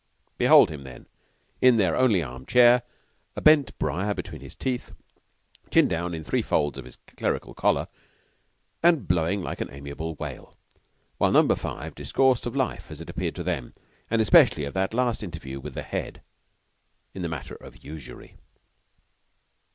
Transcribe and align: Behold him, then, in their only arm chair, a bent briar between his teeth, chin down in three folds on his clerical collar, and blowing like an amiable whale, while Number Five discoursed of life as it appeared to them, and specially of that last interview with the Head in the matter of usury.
Behold 0.39 0.71
him, 0.71 0.81
then, 0.83 1.05
in 1.61 1.77
their 1.77 1.95
only 1.95 2.23
arm 2.23 2.43
chair, 2.47 2.81
a 3.35 3.39
bent 3.41 3.77
briar 3.77 4.15
between 4.15 4.41
his 4.41 4.55
teeth, 4.55 4.93
chin 5.69 5.87
down 5.87 6.15
in 6.15 6.23
three 6.23 6.41
folds 6.41 6.79
on 6.79 6.85
his 6.85 6.95
clerical 7.15 7.53
collar, 7.53 7.87
and 8.81 9.07
blowing 9.07 9.43
like 9.43 9.61
an 9.61 9.69
amiable 9.71 10.15
whale, 10.15 10.57
while 11.19 11.31
Number 11.31 11.55
Five 11.55 11.93
discoursed 11.93 12.47
of 12.47 12.55
life 12.55 12.89
as 12.89 12.99
it 12.99 13.11
appeared 13.11 13.35
to 13.35 13.43
them, 13.43 13.75
and 14.09 14.25
specially 14.25 14.65
of 14.65 14.73
that 14.73 14.95
last 14.95 15.21
interview 15.21 15.59
with 15.59 15.75
the 15.75 15.83
Head 15.83 16.23
in 17.13 17.21
the 17.21 17.29
matter 17.29 17.53
of 17.53 17.83
usury. 17.83 18.37